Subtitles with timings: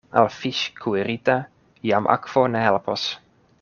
[0.19, 1.37] Al fiŝ' kuirita
[1.91, 3.09] jam akvo ne helpos.